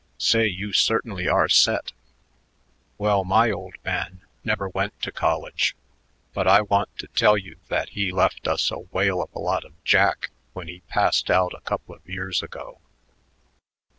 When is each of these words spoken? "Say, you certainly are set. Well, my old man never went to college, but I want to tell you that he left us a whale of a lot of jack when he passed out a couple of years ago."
"Say, 0.17 0.47
you 0.47 0.73
certainly 0.73 1.27
are 1.27 1.47
set. 1.47 1.91
Well, 2.97 3.23
my 3.23 3.51
old 3.51 3.75
man 3.85 4.21
never 4.43 4.67
went 4.67 4.99
to 5.03 5.11
college, 5.11 5.75
but 6.33 6.47
I 6.47 6.61
want 6.63 6.89
to 6.97 7.07
tell 7.09 7.37
you 7.37 7.57
that 7.67 7.89
he 7.89 8.11
left 8.11 8.47
us 8.47 8.71
a 8.71 8.79
whale 8.79 9.21
of 9.21 9.29
a 9.35 9.39
lot 9.39 9.63
of 9.63 9.73
jack 9.83 10.31
when 10.53 10.67
he 10.67 10.81
passed 10.87 11.29
out 11.29 11.53
a 11.53 11.61
couple 11.61 11.93
of 11.93 12.09
years 12.09 12.41
ago." 12.41 12.81